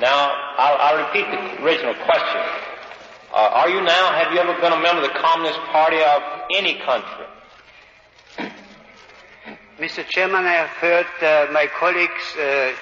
[0.00, 2.40] Now, I'll, I'll repeat the original question.
[3.32, 6.22] Uh, are you now, have you ever been a member of the Communist Party of
[6.54, 7.26] any country?
[9.80, 10.06] Mr.
[10.06, 12.72] Chairman, I have heard uh, my colleagues uh,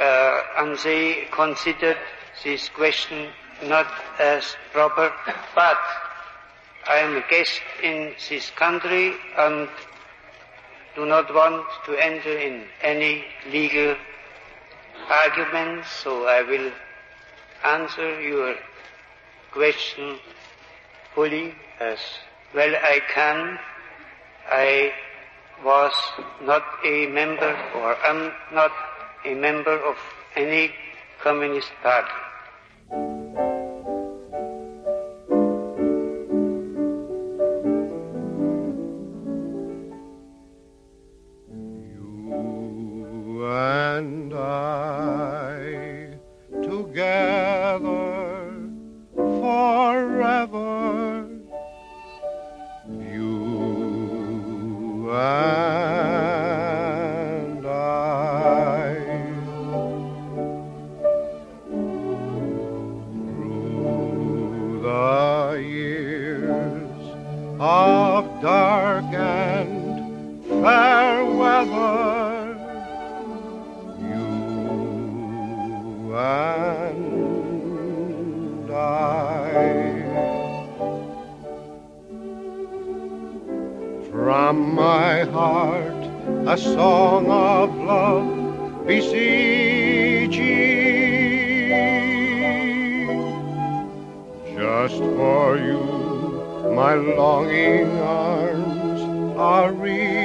[0.00, 1.96] uh, and they considered
[2.42, 3.28] this question
[3.62, 3.86] not
[4.18, 5.12] as proper,
[5.54, 5.78] but
[6.88, 9.68] I am a guest in this country and
[10.96, 13.94] do not want to enter in any legal
[15.08, 16.72] arguments, so I will
[17.64, 18.54] answer your
[19.52, 20.18] question
[21.14, 21.98] fully as
[22.54, 23.58] well I can.
[24.50, 24.92] I
[25.64, 25.92] was
[26.42, 28.72] not a member or am not
[29.24, 29.96] a member of
[30.36, 30.72] any
[31.22, 33.65] communist party.
[86.56, 89.20] A song of love beseeching.
[94.56, 100.15] Just for you, my longing arms are reaching.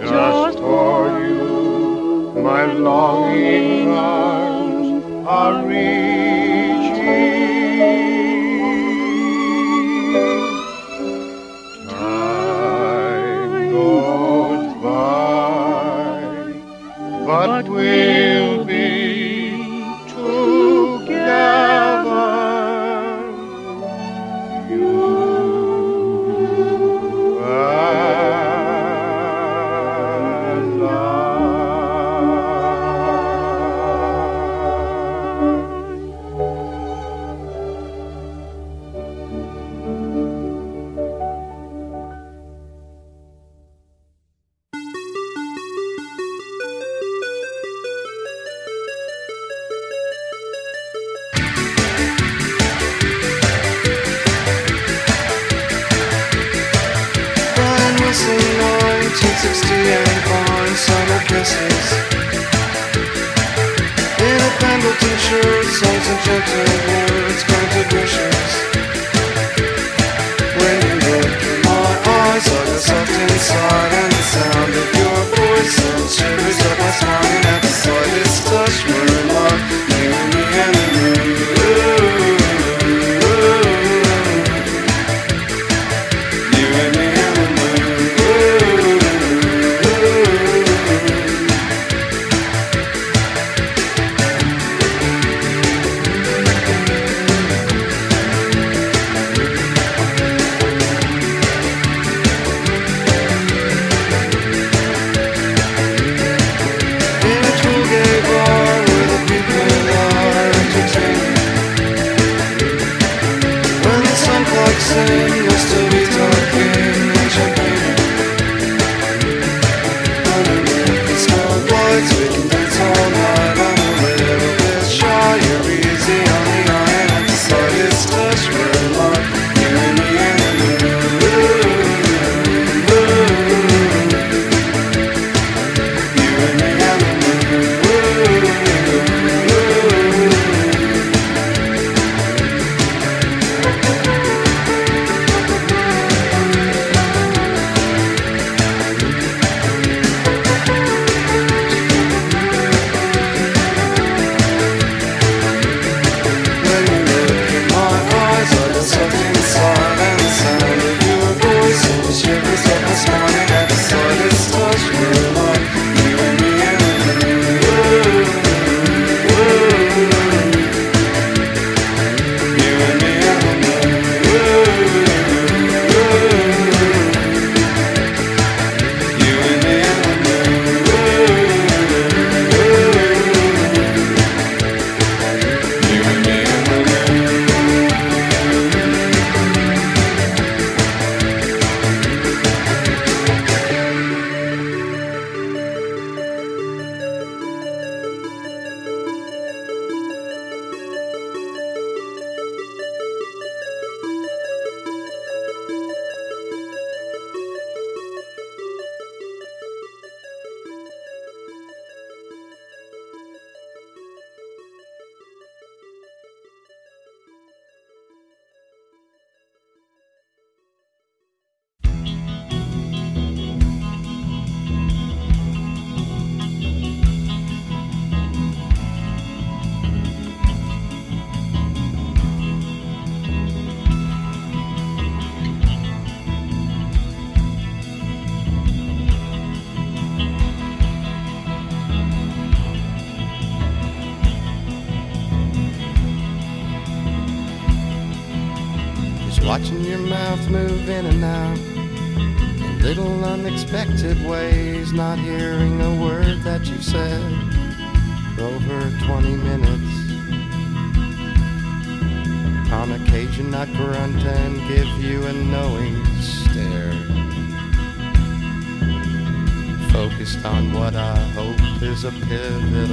[0.00, 6.05] Just for you, my longing arms are reaching.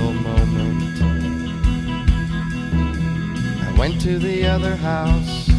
[0.03, 1.01] Pivotal moment.
[3.61, 5.49] I went to the other house.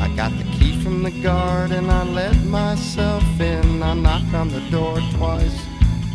[0.00, 3.82] I got the key from the guard and I let myself in.
[3.82, 5.60] I knocked on the door twice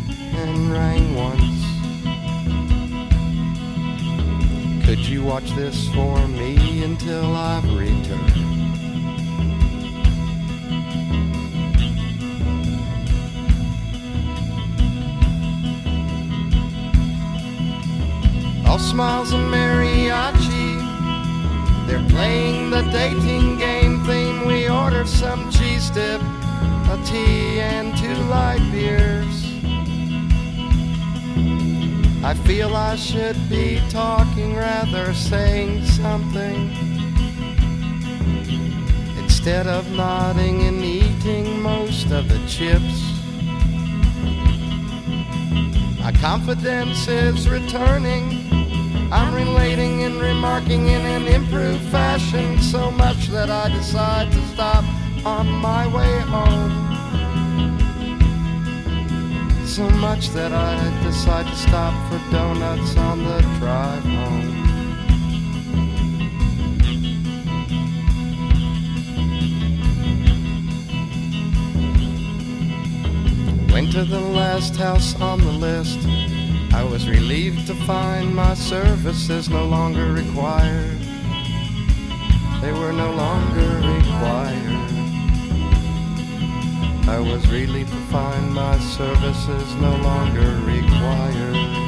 [0.08, 1.44] and rang once.
[4.86, 8.57] Could you watch this for me until I've returned?
[18.68, 20.76] All smiles and mariachi.
[21.86, 24.46] They're playing the dating game theme.
[24.46, 29.36] We ordered some cheese dip, a tea, and two light beers.
[32.22, 36.70] I feel I should be talking rather saying something.
[39.16, 43.00] Instead of nodding and eating most of the chips.
[46.00, 48.37] My confidence is returning.
[49.10, 54.84] I'm relating and remarking in an improved fashion so much that I decide to stop
[55.24, 56.88] on my way home.
[59.64, 64.58] So much that I decide to stop for donuts on the drive home.
[73.72, 76.17] Went to the last house on the list.
[76.78, 81.00] I was relieved to find my services no longer required.
[82.60, 84.90] They were no longer required.
[87.08, 91.87] I was relieved to find my services no longer required.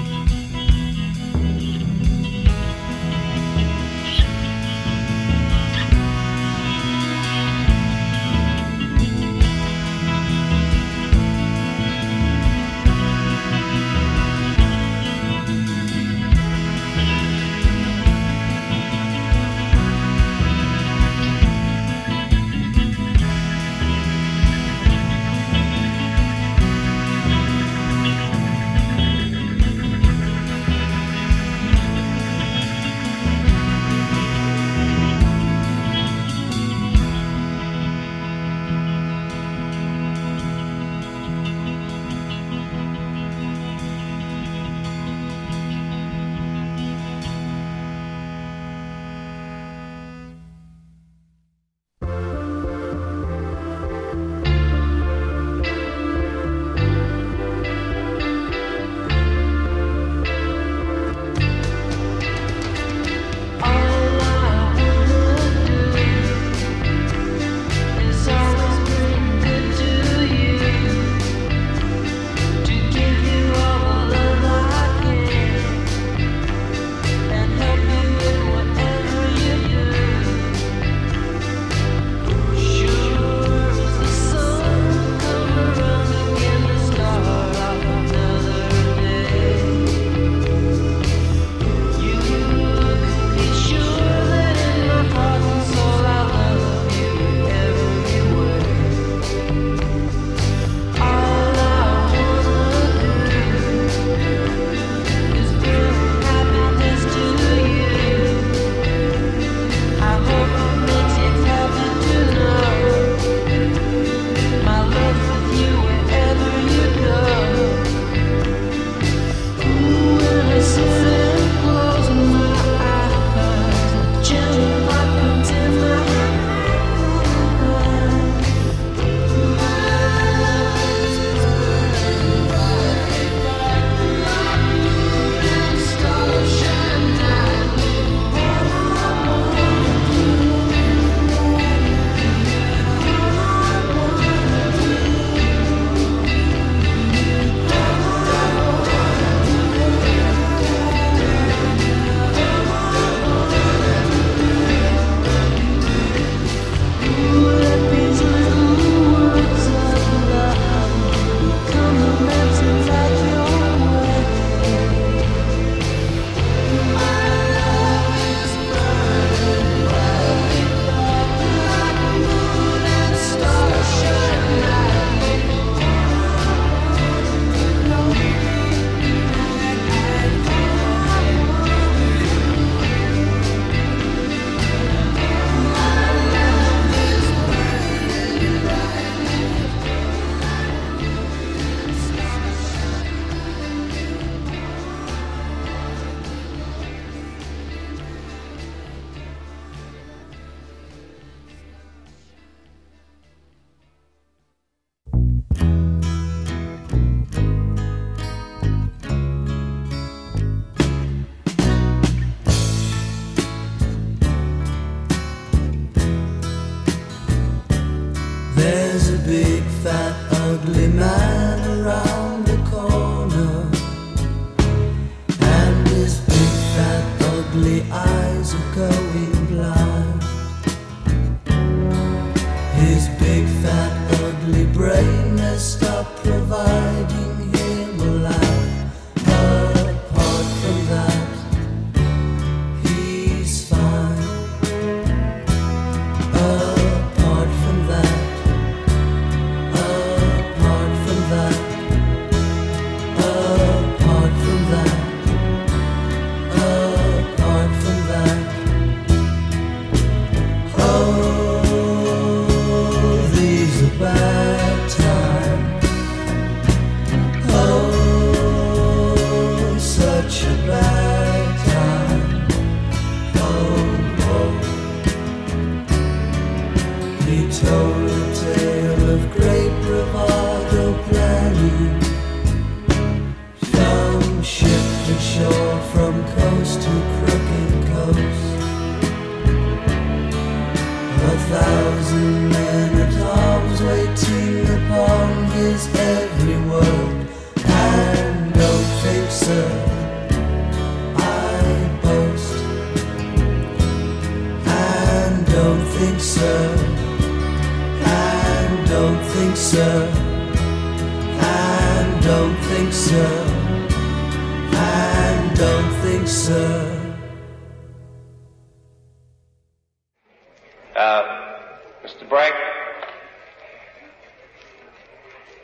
[322.11, 322.29] Mr.
[322.29, 322.57] Brecht,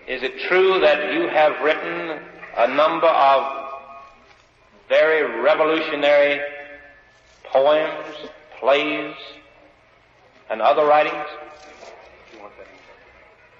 [0.06, 2.20] is it true that you have written
[2.56, 3.72] a number of
[4.88, 6.40] very revolutionary
[7.46, 8.16] poems,
[8.60, 9.14] plays,
[10.48, 11.26] and other writings?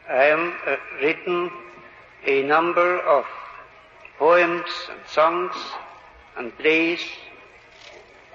[0.09, 1.51] I have uh, written
[2.25, 3.25] a number of
[4.17, 5.57] poems and songs
[6.37, 7.01] and plays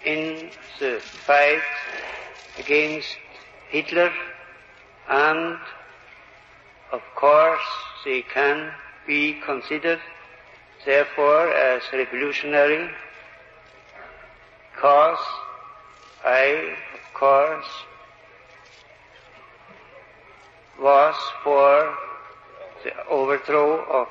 [0.03, 1.61] in the fight
[2.59, 3.15] against
[3.69, 4.11] Hitler
[5.09, 5.57] and
[6.91, 7.61] of course
[8.05, 8.71] they can
[9.07, 9.99] be considered
[10.85, 12.89] therefore as revolutionary
[14.73, 15.19] because
[16.25, 17.67] I of course
[20.79, 21.93] was for
[22.83, 24.07] the overthrow of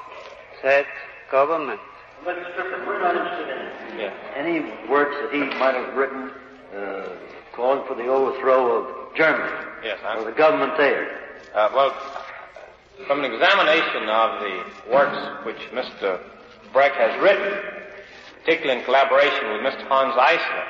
[0.63, 0.87] that
[1.31, 1.81] government.
[2.25, 2.87] But Mr.
[2.87, 3.49] we're not interested
[3.93, 4.13] in Yeah.
[4.37, 6.31] any works that he might have written
[6.77, 7.09] uh,
[7.53, 11.21] calling for the overthrow of Germany Yes, I'm, the government there.
[11.55, 11.91] uh, well,
[13.07, 16.21] from an examination of the works which Mr.
[16.73, 17.59] Brecht has written,
[18.45, 19.89] particularly in collaboration with Mr.
[19.89, 20.65] Hanns Eisler,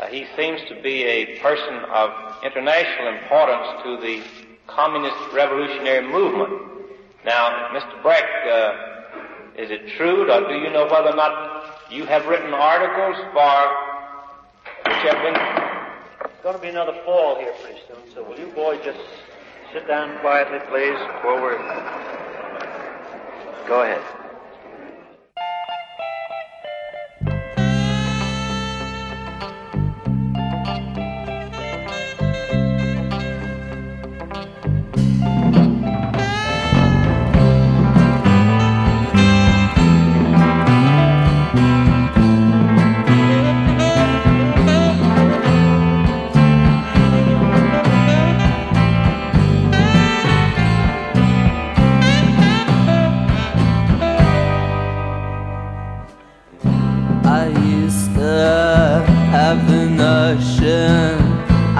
[0.00, 2.10] uh, he seems to be a person of
[2.44, 4.22] international importance to the
[4.66, 6.50] communist revolutionary movement.
[7.26, 8.02] Now, Mr.
[8.02, 8.72] Brecht, uh,
[9.58, 13.76] is it true, or do you know whether or not you have written articles for
[14.86, 15.59] which have been
[16.40, 18.98] It's going to be another fall here pretty soon, so will you boys just
[19.74, 21.58] sit down quietly, please, we're...
[23.68, 24.19] Go ahead.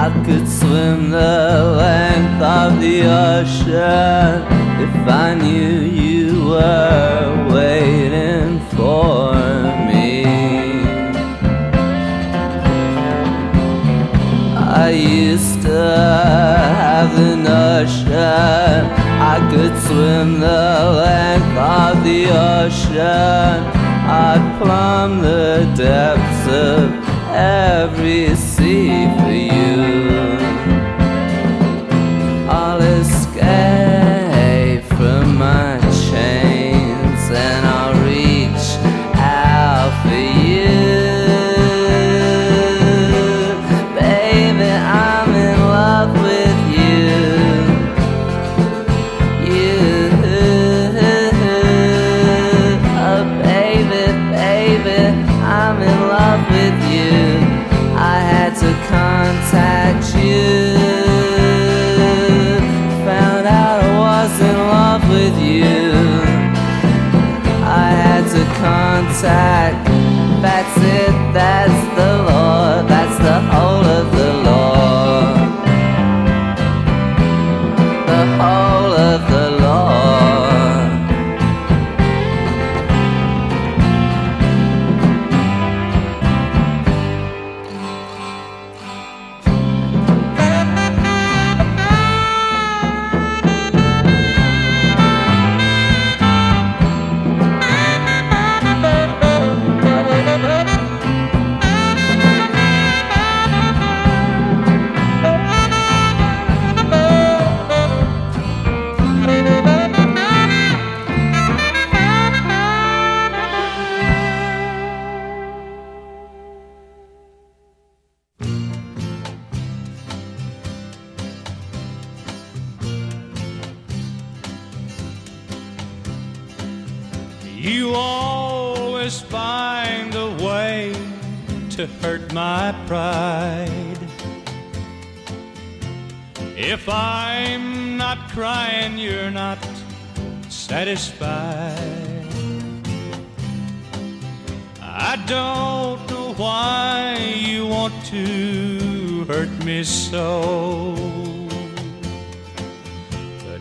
[0.03, 4.41] I could swim the length of the ocean
[4.81, 9.35] if I knew you were waiting for
[9.85, 10.23] me.
[14.57, 15.81] I used to
[16.81, 22.21] have the notion I could swim the length of the
[22.57, 23.55] ocean.
[24.09, 28.35] I'd plumb the depths of every
[69.21, 69.90] attack.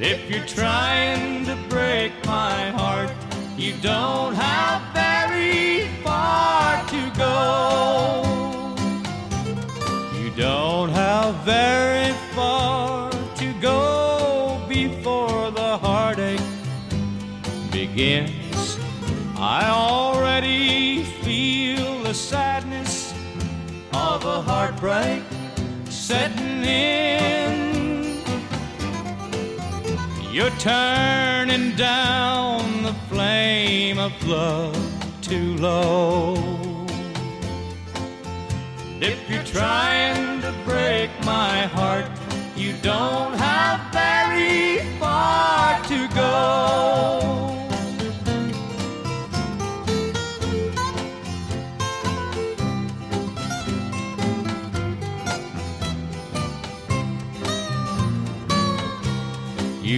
[0.00, 3.10] But if you're trying to break my heart,
[3.58, 8.64] you don't have very far to go.
[10.18, 16.40] You don't have very far to go before the heartache
[17.70, 18.78] begins.
[19.36, 23.12] I already feel the sadness
[23.92, 25.22] of a heartbreak
[30.32, 34.76] You're turning down the flame of love
[35.20, 36.36] too low.
[39.00, 42.06] If you're trying to break my heart,
[42.54, 47.49] you don't have very far to go.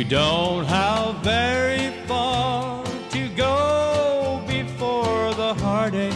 [0.03, 6.13] You don't have very far to go before the heartache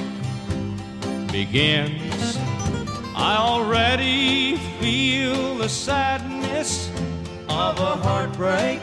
[1.31, 2.37] begins.
[3.15, 6.91] I already feel the sadness
[7.49, 8.81] of a heartbreak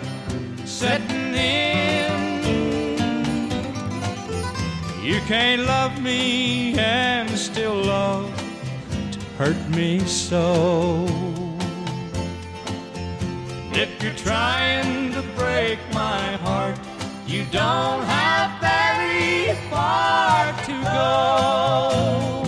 [0.63, 2.21] setting in.
[5.03, 8.31] You can't love me and still love
[9.11, 11.22] to hurt me so.
[13.75, 16.77] If you're trying to break my heart,
[17.25, 22.42] you don't have very far to go.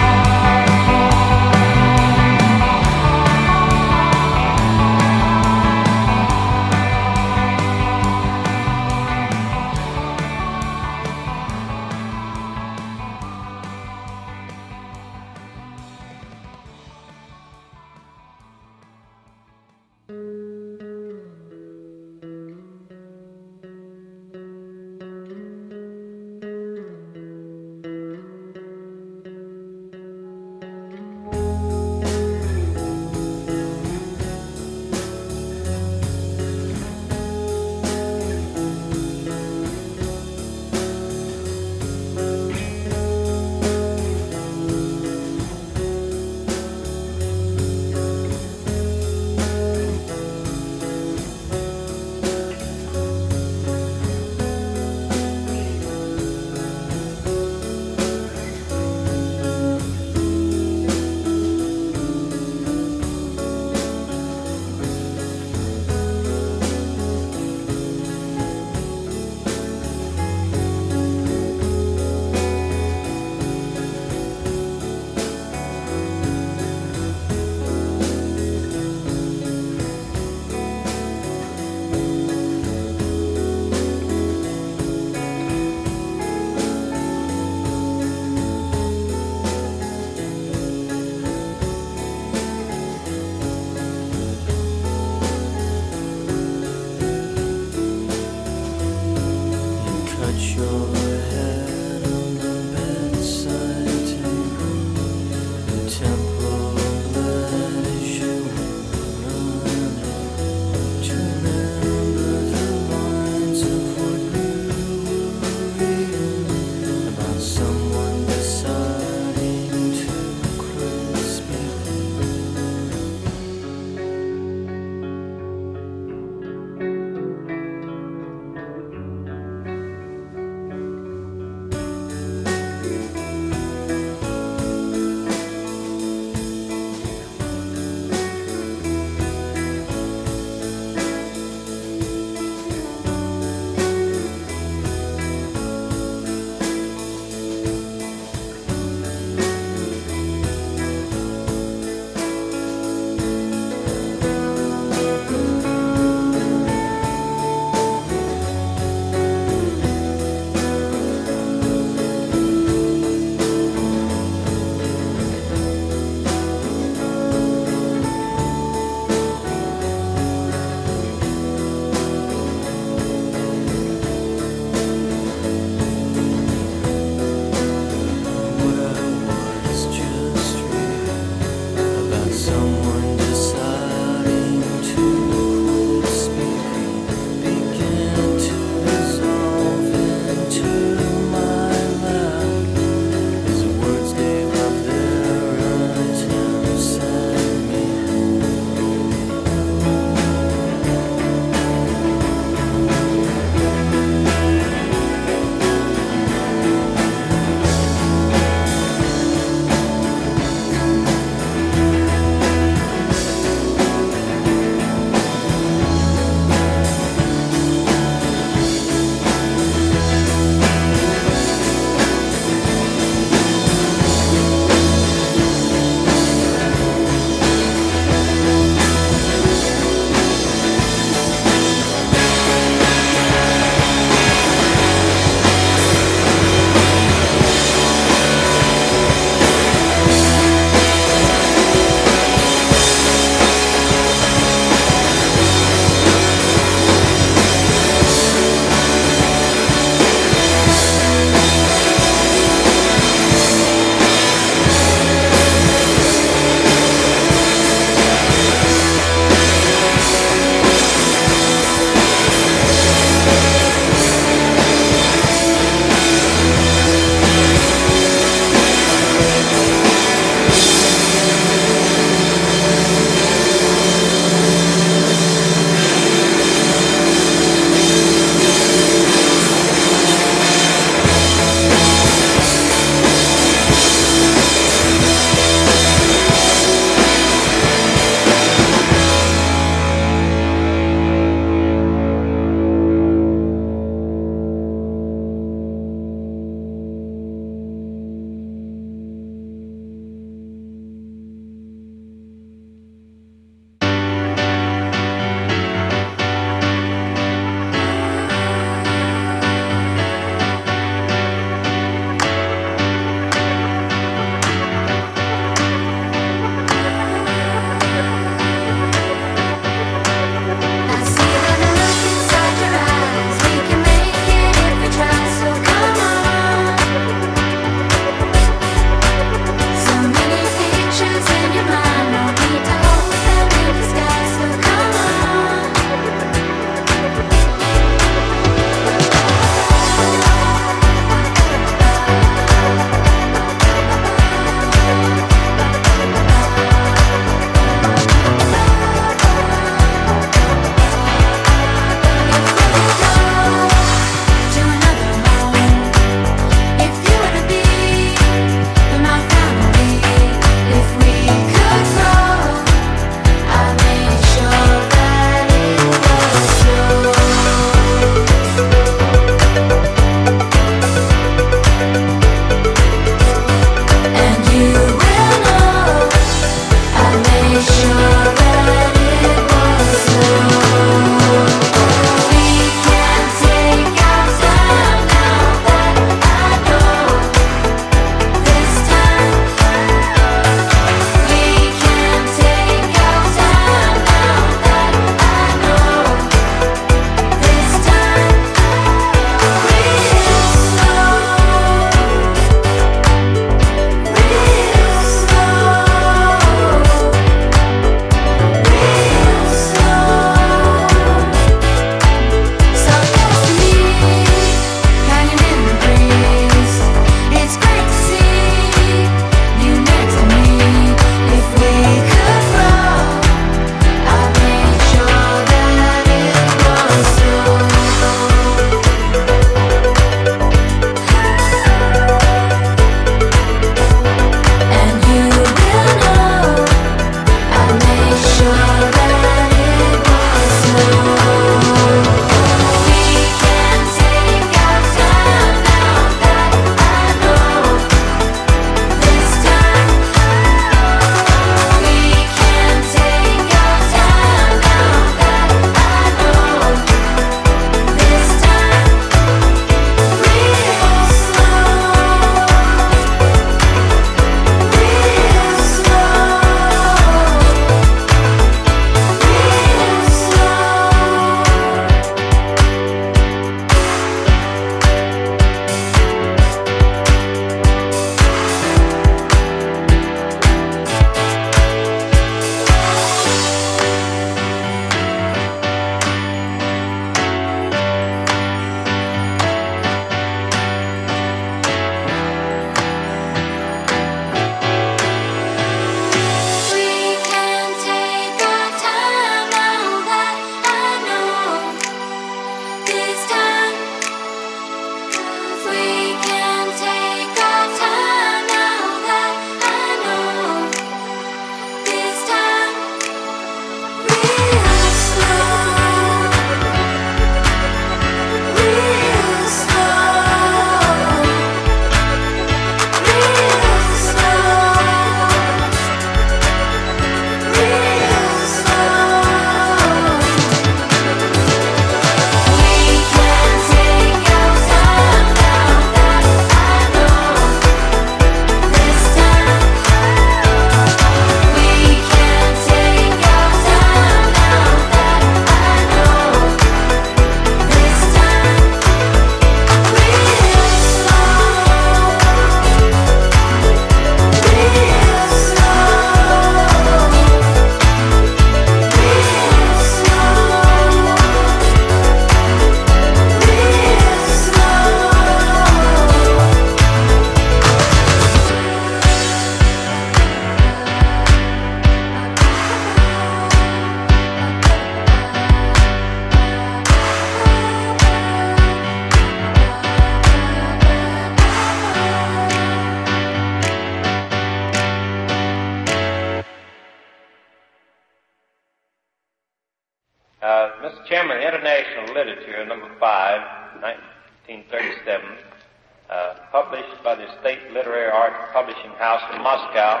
[598.52, 600.00] Publishing House in Moscow.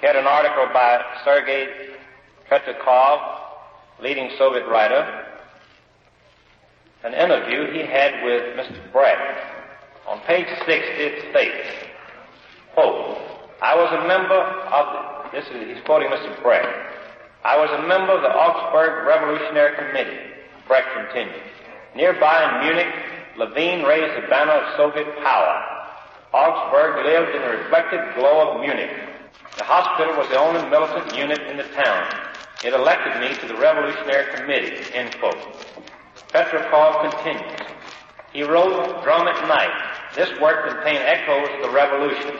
[0.00, 1.94] He had an article by Sergei
[2.50, 3.40] Tretyakov,
[4.02, 5.26] leading Soviet writer,
[7.04, 8.92] an interview he had with Mr.
[8.92, 9.40] Brecht.
[10.08, 11.68] On page 60 it states,
[12.74, 13.18] quote,
[13.62, 16.42] I was a member of the, this is, he's quoting Mr.
[16.42, 16.68] Brecht.
[17.44, 20.34] I was a member of the Augsburg Revolutionary Committee,
[20.68, 21.42] Brecht continued.
[21.94, 22.94] Nearby in Munich,
[23.38, 25.75] Levine raised the banner of Soviet power.
[26.32, 28.90] Augsburg lived in the reflected glow of Munich.
[29.56, 32.32] The hospital was the only militant unit in the town.
[32.64, 35.36] It elected me to the Revolutionary Committee, end quote.
[36.28, 37.60] Petrakov continues.
[38.32, 39.70] He wrote Drum at Night.
[40.14, 42.36] This work contained echoes of the revolution.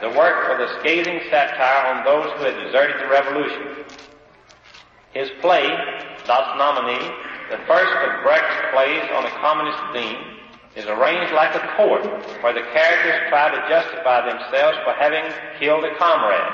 [0.00, 3.84] The work was a scathing satire on those who had deserted the revolution.
[5.12, 5.66] His play,
[6.26, 6.98] Das Massnahme,
[7.50, 10.35] the first of Brecht's plays on a communist theme,
[10.76, 12.04] is arranged like a court
[12.44, 15.24] where the characters try to justify themselves for having
[15.58, 16.52] killed a comrade.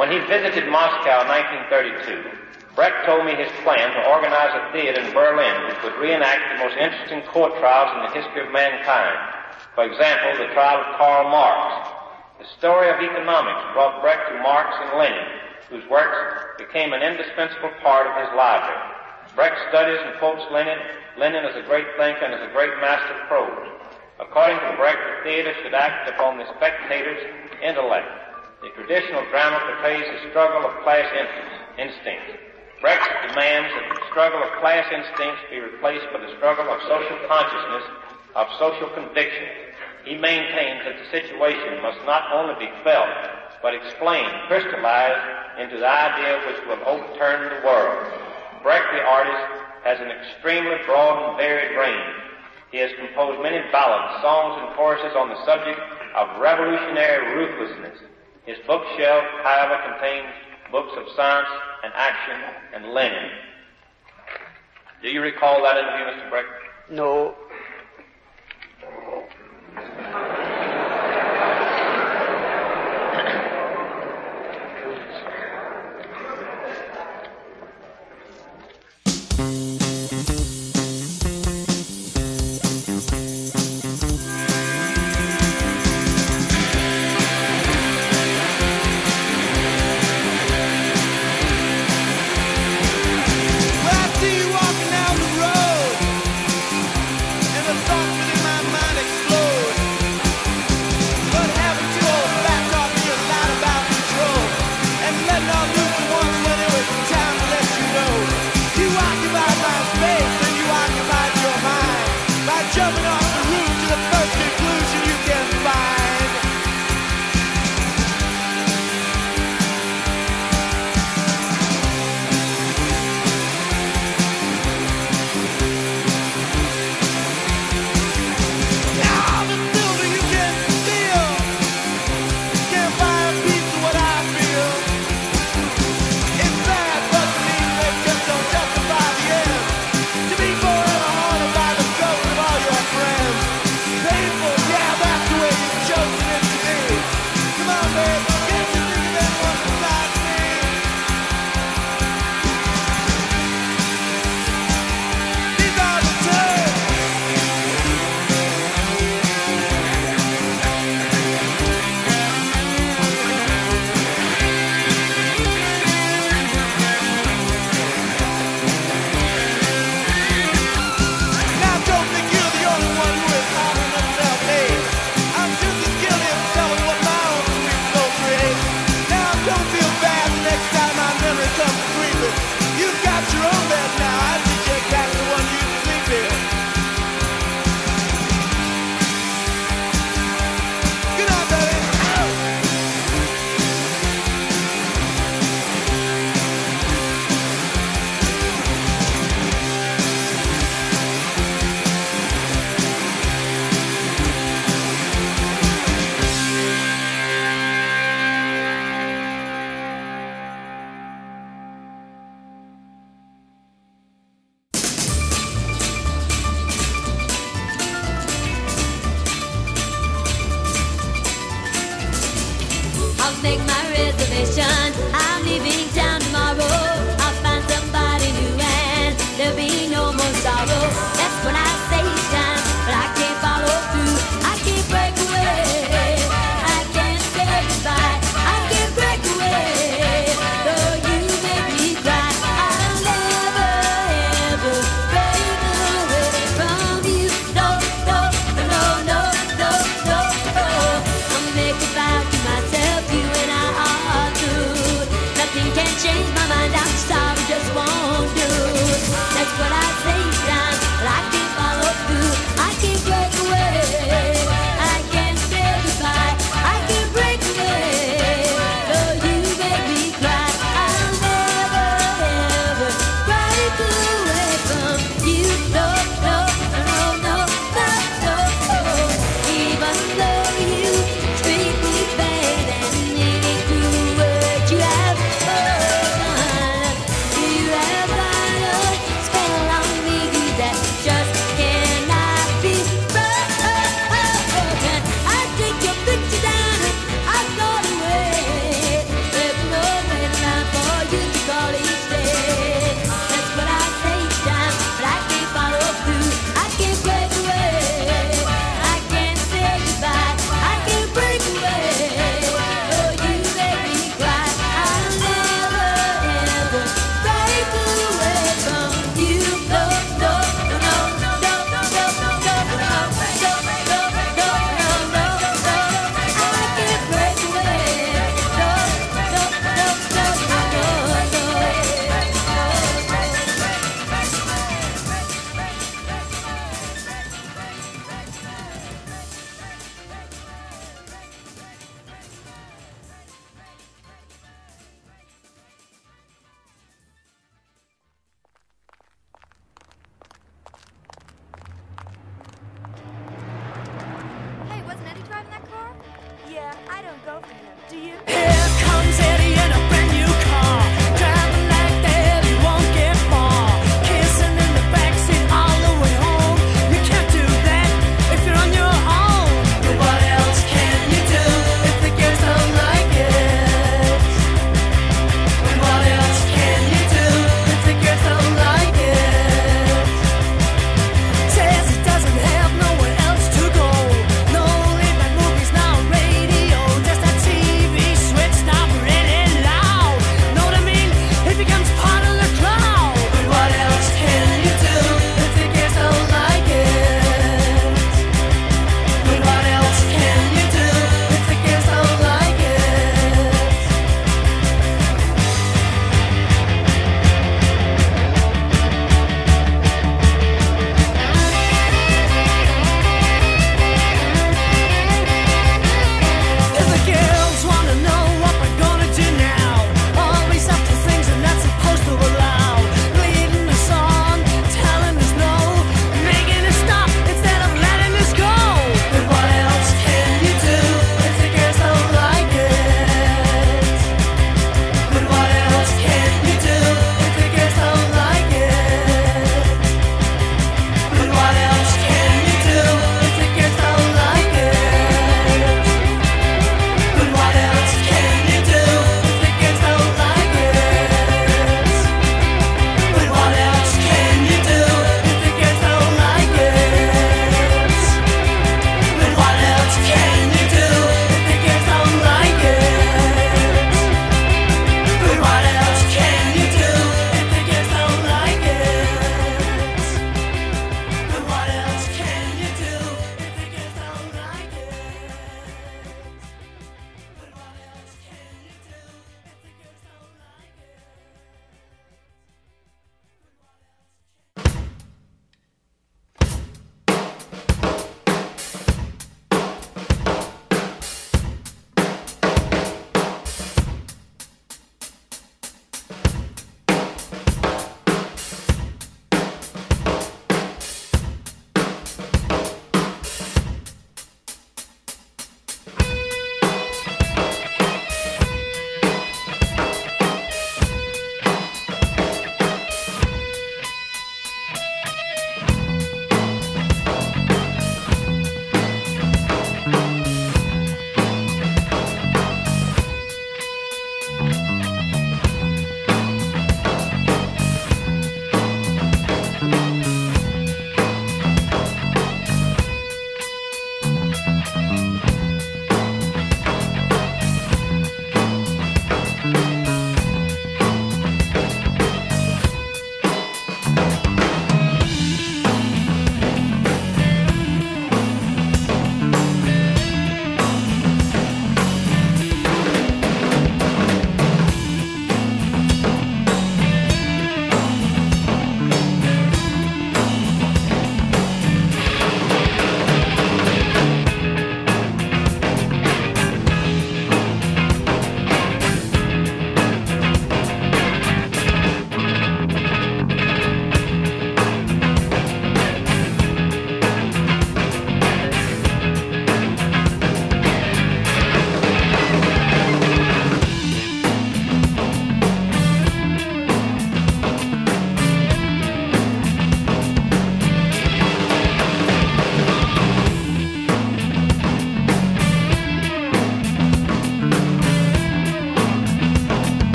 [0.00, 5.00] When he visited Moscow in 1932, Brecht told me his plan to organize a theater
[5.00, 9.16] in Berlin which would reenact the most interesting court trials in the history of mankind.
[9.76, 11.88] For example, the trial of Karl Marx.
[12.40, 15.28] The story of economics brought Brecht to Marx and Lenin,
[15.68, 16.16] whose works
[16.58, 18.92] became an indispensable part of his library.
[19.34, 20.80] Brecht studies and quotes Lenin,
[21.16, 23.72] Lenin is a great thinker and is a great master of prose.
[24.20, 27.20] According to Brecht, the theater should act upon the spectator's
[27.64, 28.08] intellect.
[28.60, 31.08] The traditional drama portrays the struggle of class
[31.80, 32.36] instincts.
[32.84, 37.16] Brecht demands that the struggle of class instincts be replaced by the struggle of social
[37.24, 37.84] consciousness,
[38.36, 39.72] of social conviction.
[40.04, 43.08] He maintains that the situation must not only be felt,
[43.64, 48.04] but explained, crystallized into the idea which will overturn the world.
[48.62, 52.18] Brecht, the artist, has an extremely broad and varied range.
[52.72, 55.78] He has composed many ballads, songs, and choruses on the subject
[56.18, 58.02] of revolutionary ruthlessness.
[58.46, 60.26] His bookshelf, however, contains
[60.72, 61.48] books of science
[61.84, 62.34] and action
[62.74, 63.30] and Lenin.
[65.02, 66.30] Do you recall that interview, Mr.
[66.30, 66.48] Brecht?
[66.90, 67.36] No.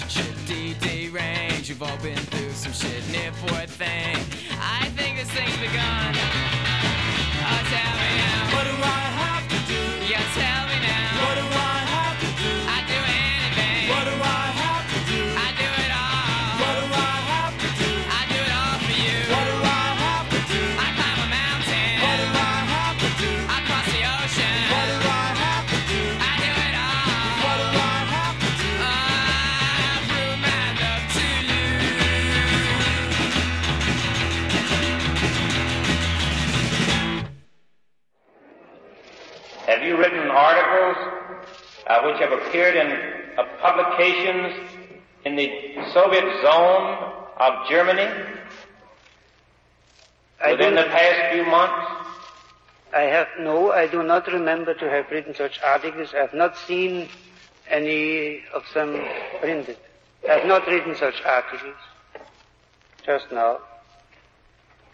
[0.00, 0.37] relationship.
[45.24, 45.48] in the
[45.92, 48.08] Soviet zone of Germany
[50.40, 51.98] I within the past few months?
[52.94, 56.14] I have no, I do not remember to have written such articles.
[56.14, 57.08] I have not seen
[57.68, 59.04] any of them
[59.40, 59.76] printed.
[60.28, 61.76] I have not written such articles
[63.04, 63.58] just now.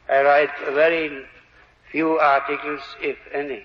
[0.08, 1.24] I write very
[1.90, 3.64] few articles, if any.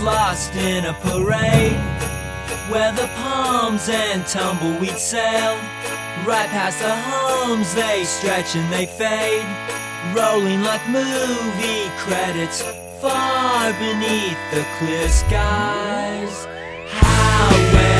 [0.00, 1.76] lost in a parade
[2.70, 5.56] where the palms and tumbleweeds sail.
[6.26, 9.46] Right past the homes they stretch and they fade,
[10.16, 12.62] rolling like movie credits
[13.00, 16.46] far beneath the clear skies.
[16.88, 17.95] How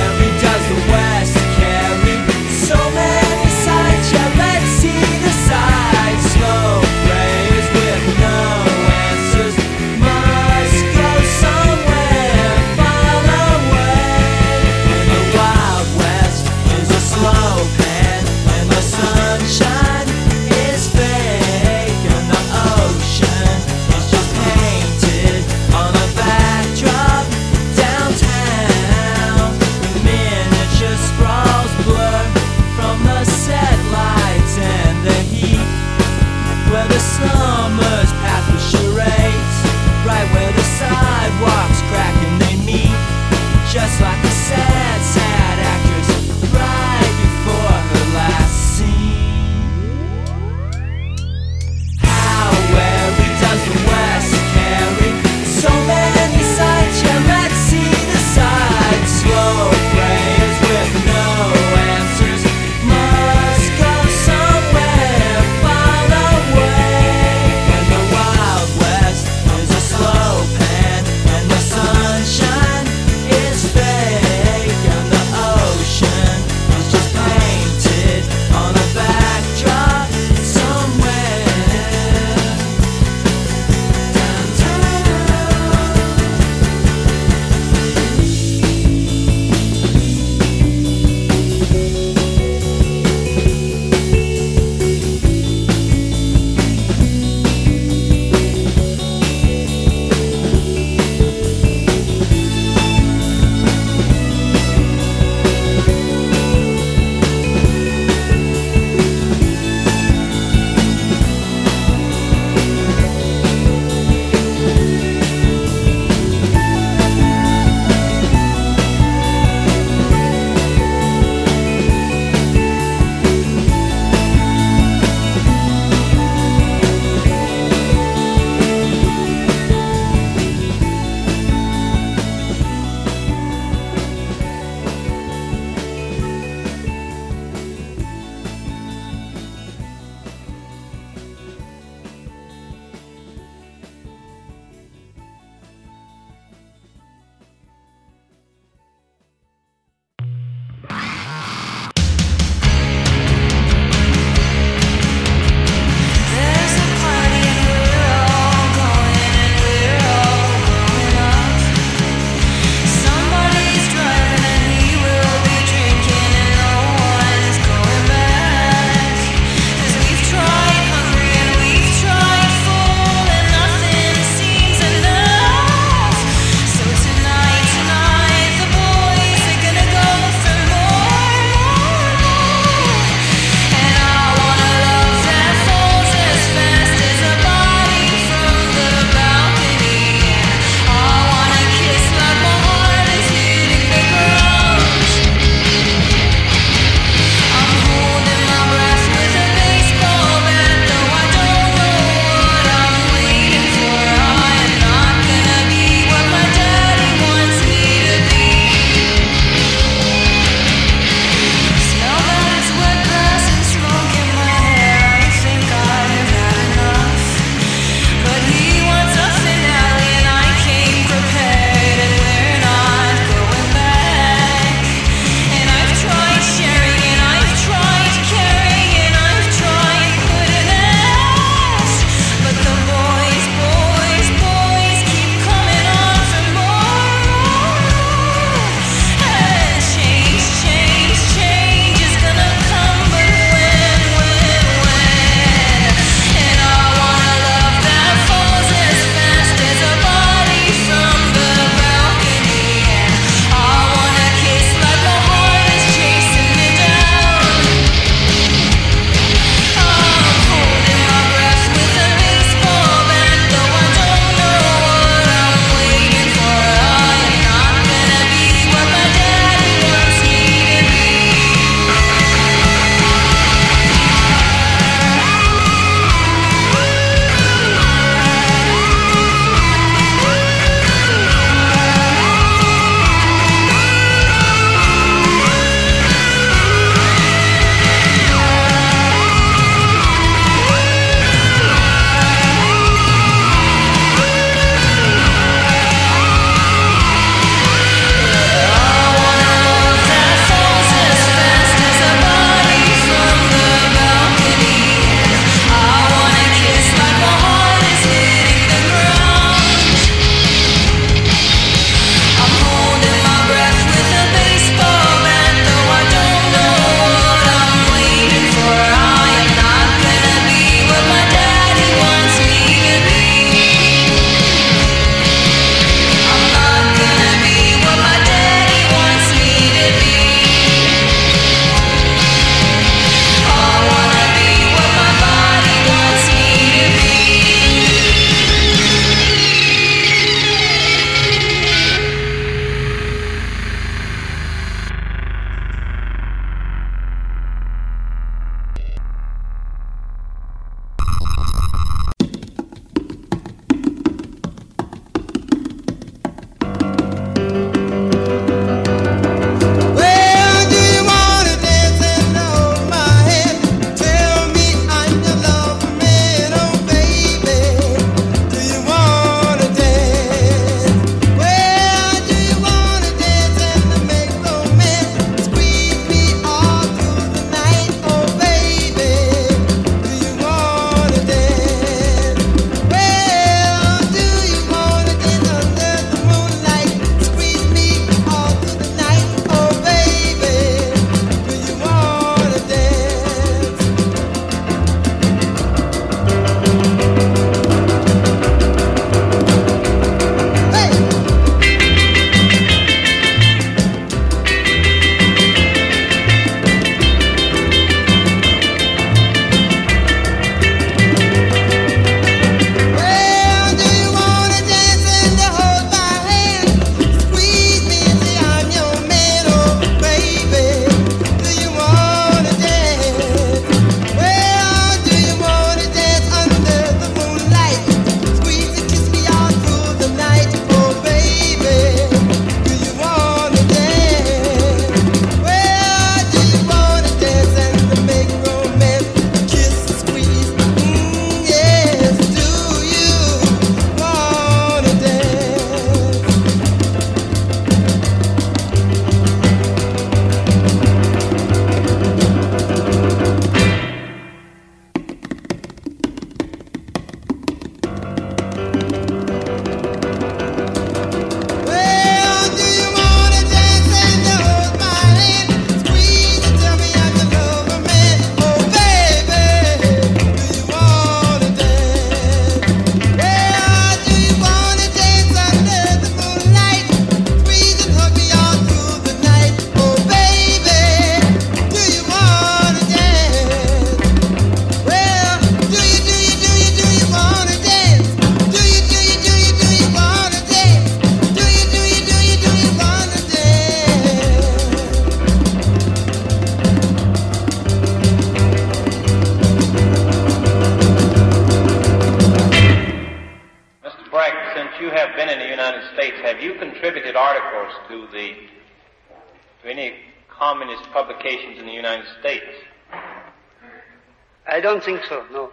[514.77, 515.51] don't think so, no.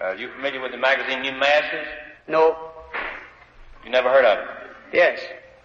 [0.00, 1.86] Are you familiar with the magazine New Masses?
[2.26, 2.56] No.
[3.84, 4.48] You never heard of it?
[4.92, 5.20] Yes,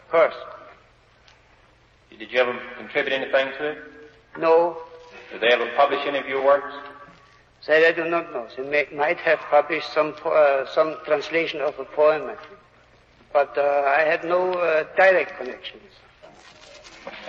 [0.06, 0.34] of course.
[2.18, 3.78] Did you ever contribute anything to it?
[4.38, 4.78] No.
[5.32, 6.74] Did they ever publish any of your works?
[7.68, 8.47] That I do not know.
[8.58, 12.60] They may, might have published some uh, some translation of a poem, I think.
[13.32, 13.62] but uh,
[13.97, 15.84] I had no uh, direct connections.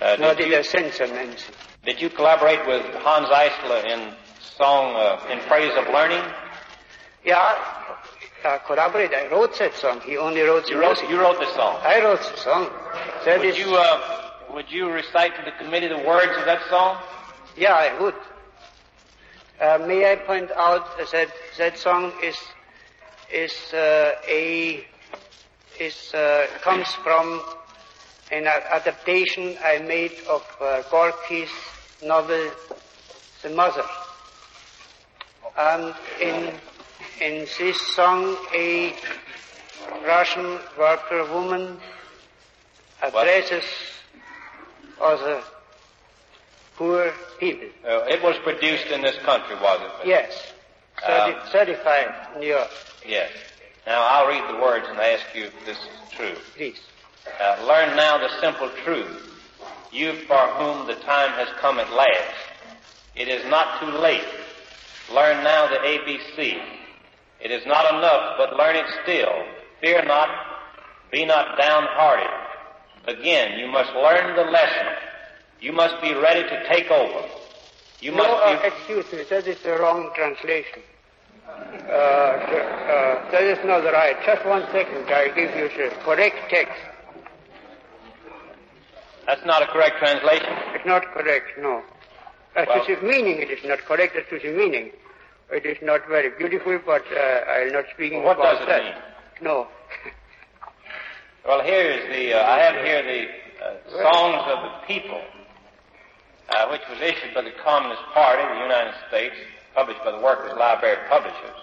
[0.02, 1.54] Uh, Nor did did you- I send some anything.
[1.84, 4.14] Did you collaborate with Hanns Eisler in
[4.56, 6.22] song uh, in praise of learning?
[7.24, 7.54] Yeah,
[8.44, 9.12] uh, collaborate.
[9.14, 10.00] I wrote that song.
[10.02, 11.10] He only wrote the You wrote, music.
[11.10, 11.78] you wrote the song.
[11.82, 12.68] I wrote the song.
[13.24, 16.98] That would you uh, would you recite to the committee the words of that song?
[17.56, 18.14] Yeah, I would.
[19.60, 21.28] Uh, may I point out that
[21.58, 22.36] that song is
[23.32, 24.84] is uh, a
[25.80, 27.40] is uh, comes from
[28.30, 31.50] an adaptation I made of uh, Gorky's
[32.02, 32.50] novel
[33.42, 33.84] The Mother.
[35.56, 36.54] And in
[37.20, 38.94] in this song, a
[40.04, 41.78] Russian worker woman
[43.02, 43.64] addresses
[45.00, 45.42] other
[46.76, 47.68] poor people.
[47.86, 50.08] Uh, it was produced in this country, was it?
[50.08, 50.52] Yes.
[51.06, 52.70] Um, 30, 35 in New York,
[53.06, 53.30] Yes.
[53.86, 56.34] Now I'll read the words and ask you if this is true.
[56.56, 56.80] please.
[57.40, 59.30] Uh, learn now the simple truth.
[59.92, 62.34] You for whom the time has come at last.
[63.14, 64.24] It is not too late.
[65.12, 66.60] Learn now the ABC.
[67.40, 69.44] It is not enough, but learn it still.
[69.80, 70.28] Fear not.
[71.12, 72.30] Be not downhearted.
[73.06, 74.86] Again, you must learn the lesson.
[75.60, 77.28] You must be ready to take over.
[78.00, 80.82] You no, must uh, excuse me, that is the wrong translation.
[81.46, 84.16] Uh, uh, that is not right.
[84.24, 86.80] Just one second, I'll give you the correct text.
[89.26, 90.52] That's not a correct translation.
[90.74, 91.82] It's not correct, no.
[92.56, 94.92] As Well- meaning, it is not correct as to the meaning.
[95.50, 98.84] It is not very beautiful, but uh, I'm not speaking What about does it that.
[98.84, 98.94] mean?
[99.42, 99.68] No.
[101.46, 103.28] Well, here is the, uh, I have here the
[103.62, 105.20] uh, Songs of the People,
[106.48, 109.36] uh, which was issued by the Communist Party of the United States,
[109.74, 111.60] published by the Workers' Library Publishers.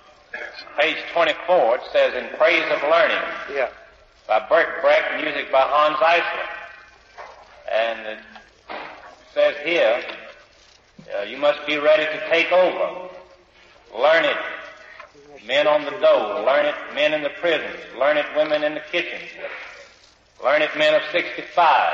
[0.80, 3.18] Page 24, it says, In Praise of Learning,
[3.52, 3.70] Yeah.
[4.28, 6.48] by Bert Brecht, music by Hanns Eisler.
[7.72, 8.20] And it
[9.34, 10.00] says here,
[11.20, 13.10] uh, you must be ready to take over.
[13.98, 14.38] Learn it.
[15.46, 16.46] Men on the dole.
[16.46, 17.80] Learn it, men in the prisons.
[17.98, 19.30] Learn it, women in the kitchens.
[20.44, 21.94] Learn it, men of 65.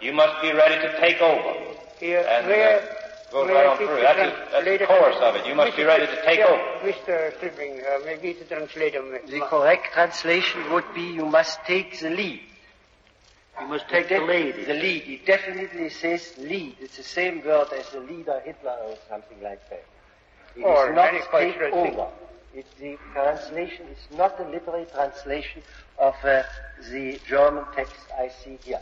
[0.00, 1.54] You must be ready to take over.
[1.98, 3.02] Here, And, where, uh,
[3.32, 4.00] goes right on through.
[4.00, 5.46] That's the- that's the chorus of it.
[5.46, 6.62] You must be ready to take yeah, over.
[6.84, 7.36] Mr.
[7.36, 9.18] Stripling, uh, maybe the translator may.
[9.18, 12.40] The correct translation would be you must take the lead.
[13.60, 14.66] You must take the lead.
[14.66, 15.02] The lead.
[15.06, 16.76] It definitely says lead.
[16.80, 19.84] It's the same word as the leader Hitler or something like that.
[20.56, 22.08] It is Or not very quite take over.
[22.54, 25.62] It, the translation is not a literal translation
[25.98, 26.42] of uh,
[26.90, 28.80] the German text I see here.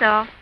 [0.00, 0.33] That's all.